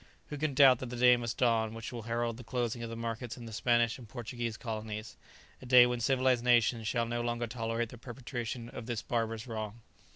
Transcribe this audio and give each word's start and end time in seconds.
Who 0.29 0.37
can 0.39 0.55
doubt 0.55 0.79
that 0.79 0.87
the 0.89 0.95
day 0.95 1.15
must 1.15 1.37
dawn 1.37 1.75
which 1.75 1.91
will 1.93 2.01
herald 2.01 2.37
the 2.37 2.43
closing 2.43 2.81
of 2.81 2.89
the 2.89 2.95
markets 2.95 3.37
in 3.37 3.45
the 3.45 3.53
Spanish 3.53 3.99
and 3.99 4.09
Portuguese 4.09 4.57
colonies, 4.57 5.15
a 5.61 5.67
day 5.67 5.85
when 5.85 5.99
civilized 5.99 6.43
nations 6.43 6.87
shall 6.87 7.05
no 7.05 7.21
longer 7.21 7.45
tolerate 7.45 7.89
the 7.89 7.99
perpetration 7.99 8.67
of 8.69 8.87
this 8.87 9.03
barbarous 9.03 9.45
wrong? 9.45 9.81